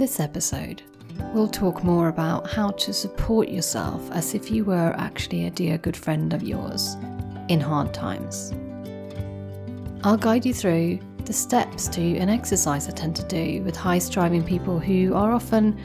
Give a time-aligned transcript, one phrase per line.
[0.00, 0.80] this episode,
[1.34, 5.76] we'll talk more about how to support yourself as if you were actually a dear
[5.76, 6.96] good friend of yours
[7.48, 8.54] in hard times.
[10.02, 13.98] I'll guide you through the steps to an exercise I tend to do with high
[13.98, 15.78] striving people who are often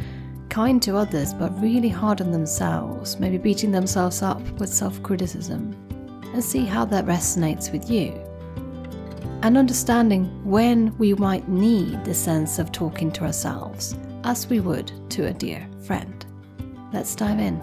[0.48, 5.76] kind to others but really hard on themselves, maybe beating themselves up with self criticism,
[6.34, 8.14] and see how that resonates with you.
[9.46, 14.92] And understanding when we might need the sense of talking to ourselves as we would
[15.12, 16.26] to a dear friend.
[16.92, 17.62] Let's dive in.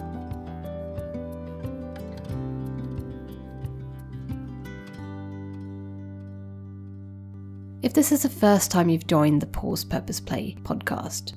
[7.81, 11.33] If this is the first time you've joined the Pause Purpose Play podcast,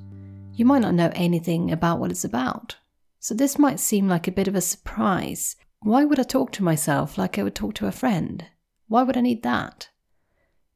[0.53, 2.77] you might not know anything about what it's about.
[3.19, 5.57] So this might seem like a bit of a surprise.
[5.81, 8.45] Why would I talk to myself like I would talk to a friend?
[8.87, 9.89] Why would I need that?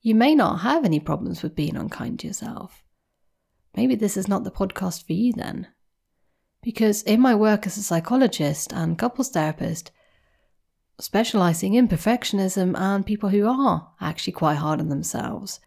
[0.03, 2.83] You may not have any problems with being unkind to yourself.
[3.77, 5.69] Maybe this is not the podcast for you then.
[6.63, 9.91] Because in my work as a psychologist and couples therapist,
[10.99, 15.61] specializing in perfectionism and people who are actually quite hard on themselves,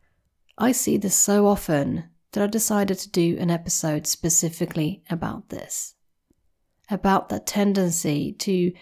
[0.57, 5.95] I see this so often that I decided to do an episode specifically about this.
[6.89, 8.73] About that tendency to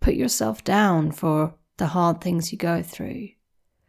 [0.00, 3.28] put yourself down for the hard things you go through,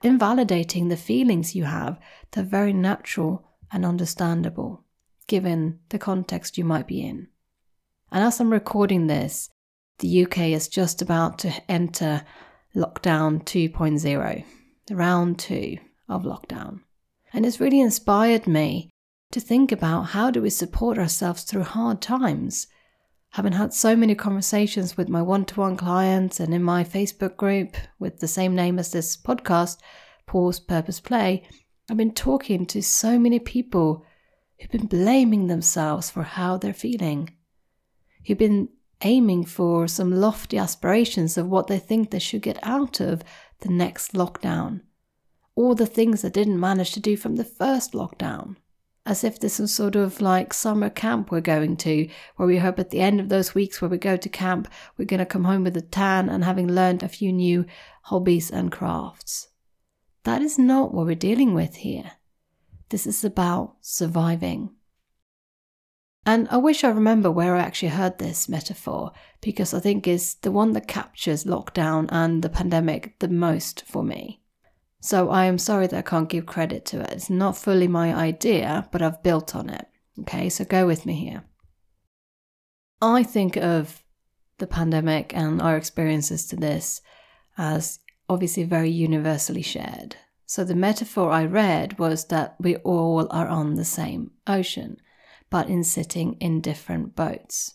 [0.03, 1.99] invalidating the feelings you have
[2.31, 4.83] that are very natural and understandable,
[5.27, 7.27] given the context you might be in.
[8.11, 9.49] And as I'm recording this,
[9.99, 12.23] the UK is just about to enter
[12.75, 14.43] lockdown 2.0,
[14.87, 15.77] the round two
[16.09, 16.81] of lockdown.
[17.33, 18.89] And it's really inspired me
[19.31, 22.67] to think about how do we support ourselves through hard times.
[23.35, 27.37] Having had so many conversations with my one to one clients and in my Facebook
[27.37, 29.77] group with the same name as this podcast,
[30.25, 31.47] Pause Purpose Play,
[31.89, 34.05] I've been talking to so many people
[34.59, 37.29] who've been blaming themselves for how they're feeling,
[38.27, 38.67] who've been
[39.01, 43.23] aiming for some lofty aspirations of what they think they should get out of
[43.61, 44.81] the next lockdown,
[45.55, 48.57] or the things they didn't manage to do from the first lockdown
[49.05, 52.77] as if there's some sort of like summer camp we're going to, where we hope
[52.79, 54.67] at the end of those weeks where we go to camp,
[54.97, 57.65] we're going to come home with a tan and having learned a few new
[58.03, 59.47] hobbies and crafts.
[60.23, 62.11] That is not what we're dealing with here.
[62.89, 64.71] This is about surviving.
[66.25, 70.35] And I wish I remember where I actually heard this metaphor because I think is
[70.35, 74.40] the one that captures lockdown and the pandemic the most for me.
[75.01, 77.11] So I am sorry that I can't give credit to it.
[77.11, 79.87] It's not fully my idea, but I've built on it.
[80.19, 81.43] Okay, so go with me here.
[83.01, 84.03] I think of
[84.59, 87.01] the pandemic and our experiences to this
[87.57, 90.17] as obviously very universally shared.
[90.45, 94.97] So the metaphor I read was that we all are on the same ocean,
[95.49, 97.73] but in sitting in different boats.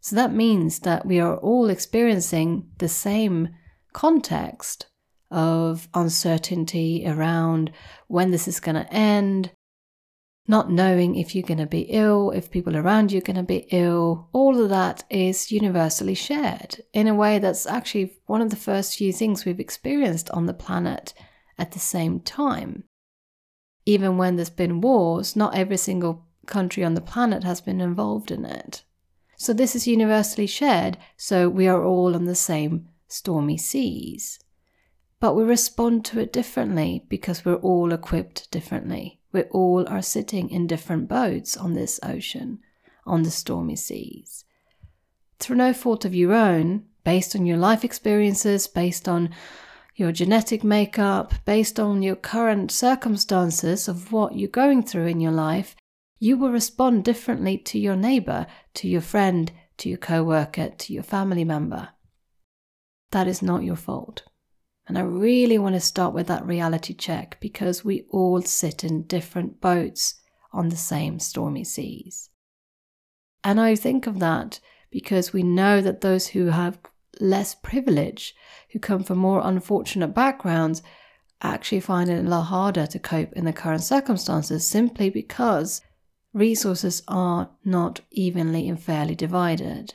[0.00, 3.48] So that means that we are all experiencing the same
[3.94, 4.88] context
[5.34, 7.72] of uncertainty around
[8.06, 9.50] when this is going to end,
[10.46, 13.42] not knowing if you're going to be ill, if people around you are going to
[13.42, 18.50] be ill, all of that is universally shared in a way that's actually one of
[18.50, 21.12] the first few things we've experienced on the planet
[21.58, 22.84] at the same time.
[23.84, 28.30] Even when there's been wars, not every single country on the planet has been involved
[28.30, 28.84] in it.
[29.36, 34.38] So this is universally shared, so we are all on the same stormy seas
[35.24, 39.22] but we respond to it differently because we're all equipped differently.
[39.32, 42.58] We all are sitting in different boats on this ocean,
[43.06, 44.44] on the stormy seas.
[45.38, 49.30] Through no fault of your own, based on your life experiences, based on
[49.96, 55.32] your genetic makeup, based on your current circumstances of what you're going through in your
[55.32, 55.74] life,
[56.18, 60.92] you will respond differently to your neighbor, to your friend, to your co worker, to
[60.92, 61.88] your family member.
[63.12, 64.24] That is not your fault.
[64.86, 69.04] And I really want to start with that reality check because we all sit in
[69.04, 70.20] different boats
[70.52, 72.30] on the same stormy seas.
[73.42, 74.60] And I think of that
[74.90, 76.78] because we know that those who have
[77.20, 78.34] less privilege,
[78.72, 80.82] who come from more unfortunate backgrounds,
[81.42, 85.80] actually find it a lot harder to cope in the current circumstances simply because
[86.32, 89.94] resources are not evenly and fairly divided.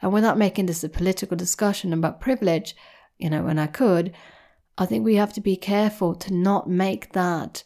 [0.00, 2.74] And without making this a political discussion about privilege,
[3.18, 4.14] you know, when I could,
[4.76, 7.64] I think we have to be careful to not make that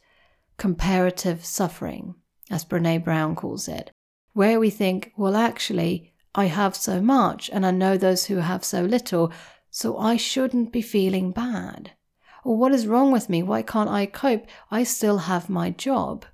[0.57, 2.15] comparative suffering,
[2.51, 3.91] as Brene Brown calls it,
[4.33, 8.65] where we think, well, actually, I have so much and I know those who have
[8.65, 9.33] so little,
[9.71, 11.93] so I shouldn't be feeling bad.
[12.45, 13.43] Or what is wrong with me?
[13.43, 14.47] Why can't I cope?
[14.71, 16.25] I still have my job.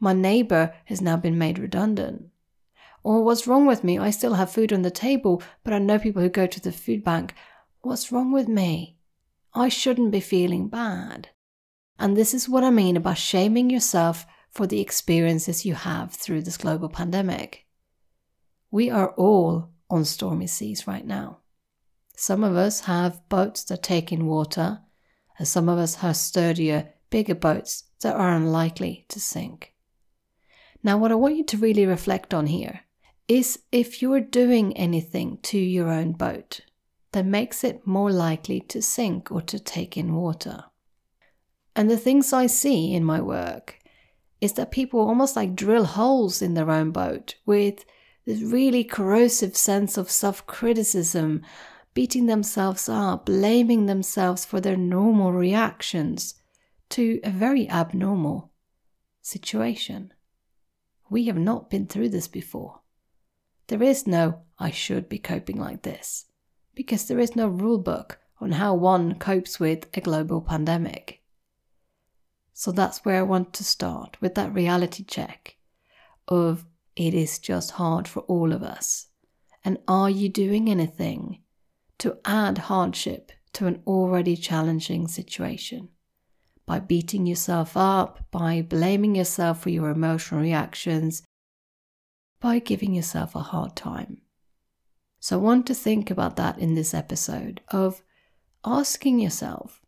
[0.00, 2.28] My neighbor has now been made redundant.
[3.02, 3.98] Or what's wrong with me?
[3.98, 6.72] I still have food on the table, but I know people who go to the
[6.72, 7.34] food bank.
[7.82, 8.96] What's wrong with me?
[9.54, 11.30] I shouldn't be feeling bad.
[11.98, 16.42] And this is what I mean about shaming yourself for the experiences you have through
[16.42, 17.66] this global pandemic.
[18.70, 21.38] We are all on stormy seas right now.
[22.16, 24.80] Some of us have boats that take in water,
[25.38, 29.74] and some of us have sturdier, bigger boats that are unlikely to sink.
[30.82, 32.80] Now, what I want you to really reflect on here
[33.28, 36.60] is if you're doing anything to your own boat
[37.16, 40.64] that makes it more likely to sink or to take in water.
[41.74, 43.78] And the things I see in my work
[44.42, 47.86] is that people almost like drill holes in their own boat with
[48.26, 51.40] this really corrosive sense of self criticism,
[51.94, 56.34] beating themselves up, blaming themselves for their normal reactions
[56.90, 58.52] to a very abnormal
[59.22, 60.12] situation.
[61.08, 62.82] We have not been through this before.
[63.68, 66.25] There is no, I should be coping like this,
[66.76, 71.22] because there is no rule book on how one copes with a global pandemic.
[72.52, 75.56] So that's where I want to start with that reality check
[76.28, 76.64] of
[76.94, 79.08] it is just hard for all of us.
[79.64, 81.42] And are you doing anything
[81.98, 85.88] to add hardship to an already challenging situation?
[86.66, 91.22] By beating yourself up, by blaming yourself for your emotional reactions,
[92.40, 94.18] by giving yourself a hard time.
[95.26, 98.00] So I want to think about that in this episode of
[98.64, 99.82] asking yourself,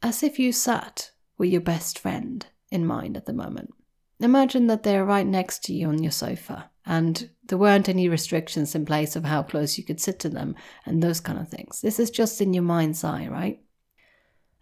[0.00, 3.74] as if you sat with your best friend in mind at the moment.
[4.20, 8.76] Imagine that they're right next to you on your sofa and there weren't any restrictions
[8.76, 10.54] in place of how close you could sit to them
[10.86, 11.80] and those kind of things.
[11.80, 13.60] This is just in your mind's eye, right?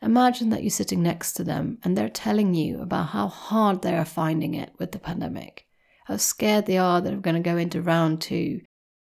[0.00, 3.94] Imagine that you're sitting next to them and they're telling you about how hard they
[3.94, 5.68] are finding it with the pandemic
[6.08, 8.62] how scared they are that they're going to go into round two.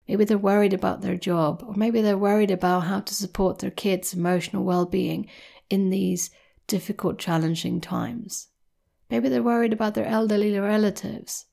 [0.07, 3.71] Maybe they're worried about their job, or maybe they're worried about how to support their
[3.71, 5.27] kids' emotional well being
[5.69, 6.29] in these
[6.67, 8.47] difficult, challenging times.
[9.09, 11.45] Maybe they're worried about their elderly relatives.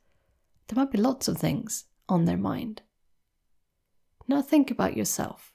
[0.69, 2.83] There might be lots of things on their mind.
[4.29, 5.53] Now think about yourself.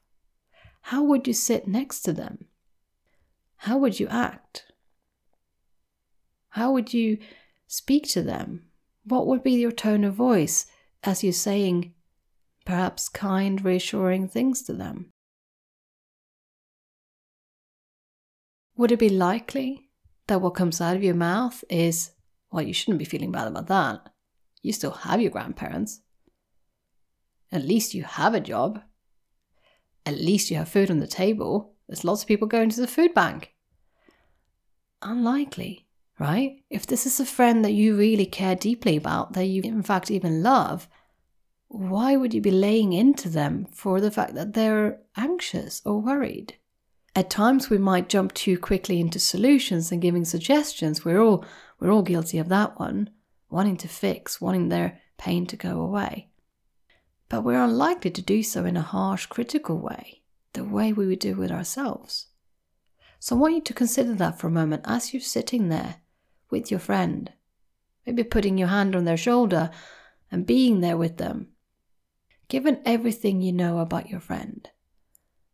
[0.82, 2.46] How would you sit next to them?
[3.58, 4.72] How would you act?
[6.50, 7.18] How would you
[7.68, 8.66] speak to them?
[9.04, 10.66] What would be your tone of voice
[11.04, 11.94] as you're saying
[12.68, 15.14] perhaps kind, reassuring things to them?
[18.76, 19.90] Would it be likely
[20.28, 22.12] that what comes out of your mouth is,
[22.52, 24.10] well, you shouldn't be feeling bad about that.
[24.62, 26.02] You still have your grandparents.
[27.54, 28.82] At least you have a job.
[30.06, 31.74] At least you have food on the table.
[31.88, 33.54] There's lots of people going to the food bank.
[35.02, 35.88] Unlikely
[36.20, 36.64] right?
[36.70, 40.10] If this is a friend that you really care deeply about, that you in fact
[40.10, 40.88] even love,
[41.70, 46.56] why would you be laying into them for the fact that they're anxious or worried?
[47.16, 51.04] At times we might jump too quickly into solutions and giving suggestions.
[51.04, 51.44] We're all
[51.80, 53.10] we're all guilty of that one,
[53.50, 56.30] wanting to fix, wanting their pain to go away.
[57.30, 60.22] But we're unlikely to do so in a harsh, critical way,
[60.54, 62.28] the way we would do with ourselves.
[63.20, 65.96] So I want you to consider that for a moment as you're sitting there
[66.50, 67.34] with your friend.
[68.06, 69.72] Maybe putting your hand on their shoulder
[70.32, 71.50] and being there with them.
[72.50, 74.70] Given everything you know about your friend,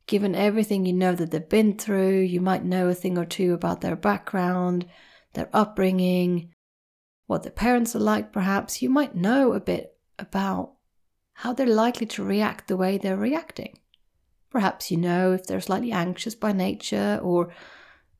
[0.05, 3.53] given everything you know that they've been through, you might know a thing or two
[3.53, 4.85] about their background,
[5.33, 6.53] their upbringing,
[7.25, 8.81] what their parents are like, perhaps.
[8.81, 10.73] You might know a bit about
[11.33, 13.79] how they're likely to react the way they're reacting.
[14.51, 17.51] Perhaps you know if they're slightly anxious by nature or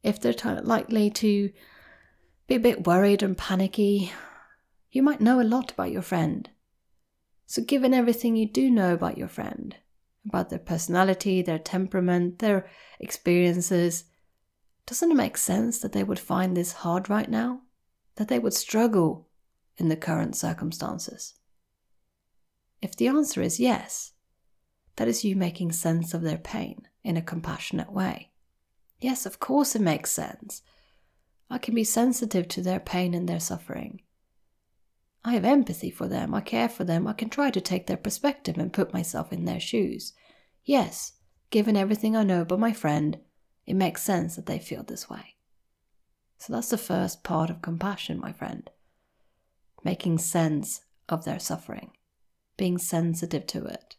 [0.01, 1.51] if they're t- likely to
[2.47, 4.11] be a bit worried and panicky.
[4.91, 6.49] You might know a lot about your friend.
[7.45, 9.75] So, given everything you do know about your friend,
[10.25, 12.67] about their personality, their temperament, their
[12.99, 14.05] experiences,
[14.85, 17.61] doesn't it make sense that they would find this hard right now?
[18.15, 19.29] That they would struggle
[19.77, 21.35] in the current circumstances?
[22.81, 24.13] If the answer is yes,
[24.97, 28.31] that is you making sense of their pain in a compassionate way.
[28.99, 30.61] Yes, of course it makes sense
[31.49, 34.01] I can be sensitive to their pain and their suffering.
[35.25, 37.97] I have empathy for them, I care for them, I can try to take their
[37.97, 40.13] perspective and put myself in their shoes.
[40.65, 41.13] Yes,
[41.49, 43.19] given everything I know about my friend,
[43.65, 45.35] it makes sense that they feel this way.
[46.37, 48.69] So that's the first part of compassion, my friend.
[49.83, 51.91] Making sense of their suffering,
[52.57, 53.95] being sensitive to it.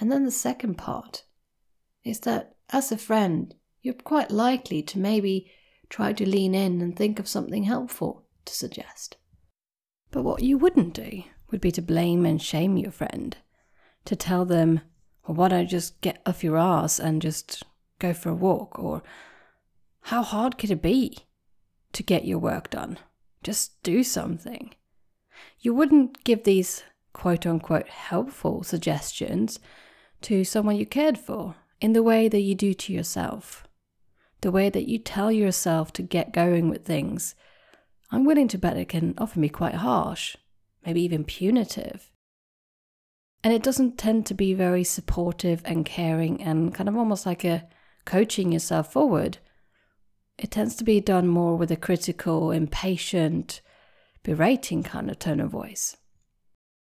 [0.00, 1.24] And then the second part
[2.02, 5.50] is that as a friend, you're quite likely to maybe
[5.90, 9.16] try to lean in and think of something helpful to suggest.
[10.10, 13.36] But what you wouldn't do would be to blame and shame your friend,
[14.04, 14.80] to tell them,
[15.26, 17.62] well, why don't you just get off your ass and just
[17.98, 18.78] go for a walk?
[18.78, 19.02] Or
[20.02, 21.18] how hard could it be
[21.92, 22.98] to get your work done?
[23.42, 24.74] Just do something.
[25.60, 26.82] You wouldn't give these
[27.12, 29.58] quote unquote helpful suggestions
[30.22, 33.66] to someone you cared for in the way that you do to yourself.
[34.40, 37.34] The way that you tell yourself to get going with things,
[38.12, 40.36] I'm willing to bet it can often be quite harsh,
[40.84, 42.10] maybe even punitive.
[43.42, 47.42] And it doesn't tend to be very supportive and caring and kind of almost like
[47.42, 47.66] a
[48.04, 49.38] coaching yourself forward.
[50.38, 53.62] It tends to be done more with a critical, impatient,
[54.22, 55.96] berating kind of tone of voice.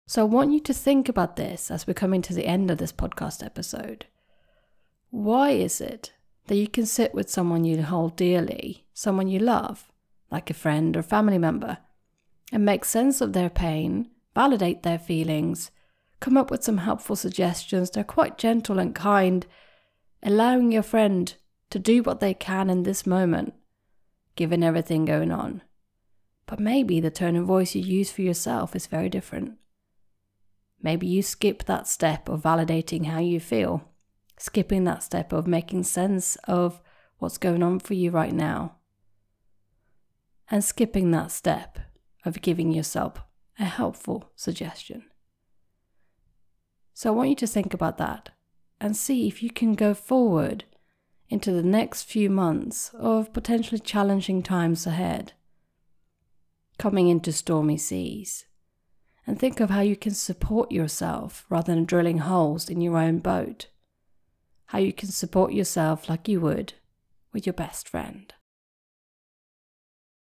[0.07, 2.79] So I want you to think about this as we're coming to the end of
[2.79, 4.07] this podcast episode.
[5.11, 6.13] Why is it
[6.47, 9.90] that you can sit with someone you hold dearly, someone you love,
[10.31, 11.79] like a friend or family member,
[12.53, 15.71] and make sense of their pain, validate their feelings,
[16.21, 17.91] come up with some helpful suggestions.
[17.91, 19.47] They're quite gentle and kind,
[20.23, 21.35] allowing your friend
[21.71, 23.55] to do what they can in this moment,
[24.37, 25.63] given everything going on.
[26.47, 29.57] But maybe the tone of voice you use for yourself is very different.
[30.83, 33.85] Maybe you skip that step of validating how you feel,
[34.39, 36.81] skipping that step of making sense of
[37.19, 38.77] what's going on for you right now,
[40.51, 41.79] and skipping that step
[42.25, 43.23] of giving yourself
[43.59, 45.05] a helpful suggestion.
[46.93, 48.31] So I want you to think about that
[48.81, 50.65] and see if you can go forward
[51.29, 55.33] into the next few months of potentially challenging times ahead,
[56.79, 58.47] coming into stormy seas.
[59.27, 63.19] And think of how you can support yourself rather than drilling holes in your own
[63.19, 63.69] boat.
[64.67, 66.73] How you can support yourself like you would
[67.33, 68.33] with your best friend.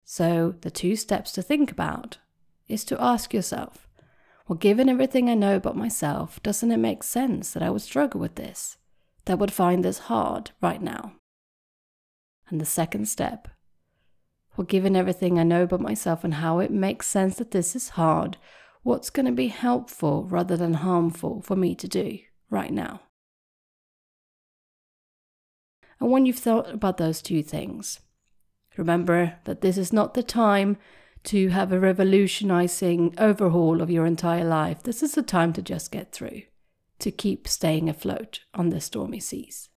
[0.09, 2.19] So, the two steps to think about
[2.69, 3.89] is to ask yourself
[4.47, 8.21] well, given everything I know about myself, doesn't it make sense that I would struggle
[8.21, 8.77] with this?
[9.25, 11.15] That I would find this hard right now?
[12.47, 13.49] And the second step
[14.55, 17.89] well, given everything I know about myself and how it makes sense that this is
[17.89, 18.37] hard,
[18.83, 23.01] what's going to be helpful rather than harmful for me to do right now?
[25.99, 27.99] And when you've thought about those two things,
[28.77, 30.77] remember that this is not the time
[31.25, 35.91] to have a revolutionizing overhaul of your entire life, this is the time to just
[35.91, 36.43] get through,
[36.99, 39.69] to keep staying afloat on the stormy seas.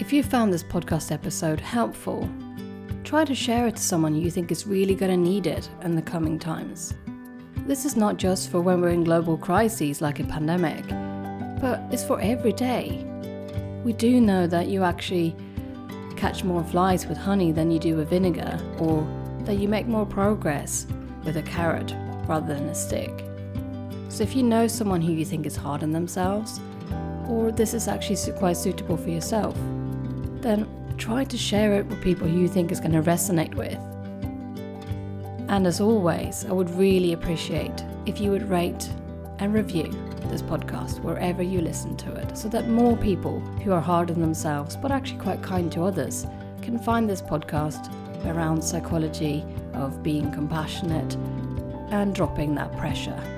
[0.00, 2.30] If you found this podcast episode helpful,
[3.08, 5.96] try to share it to someone you think is really going to need it in
[5.96, 6.92] the coming times.
[7.66, 10.86] This is not just for when we're in global crises like a pandemic,
[11.58, 13.02] but it's for every day.
[13.82, 15.34] We do know that you actually
[16.16, 19.08] catch more flies with honey than you do with vinegar, or
[19.44, 20.86] that you make more progress
[21.24, 21.94] with a carrot
[22.26, 23.24] rather than a stick.
[24.10, 26.60] So if you know someone who you think is hard on themselves,
[27.26, 29.56] or this is actually quite suitable for yourself,
[31.08, 33.78] try to share it with people you think is going to resonate with.
[35.48, 38.90] And as always, I would really appreciate if you would rate
[39.38, 39.90] and review
[40.24, 44.20] this podcast wherever you listen to it so that more people who are hard on
[44.20, 46.26] themselves but actually quite kind to others
[46.60, 47.90] can find this podcast
[48.26, 51.14] around psychology of being compassionate
[51.90, 53.37] and dropping that pressure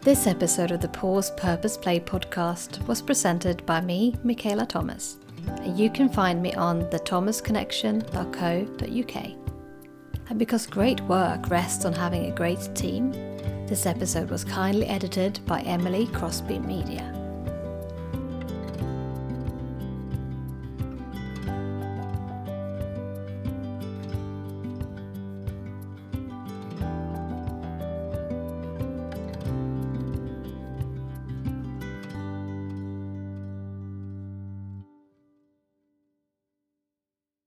[0.00, 5.18] This episode of the Pause Purpose Play podcast was presented by me, Michaela Thomas,
[5.64, 9.24] you can find me on thethomasconnection.co.uk.
[10.30, 13.12] And because great work rests on having a great team,
[13.66, 17.17] this episode was kindly edited by Emily Crosby Media.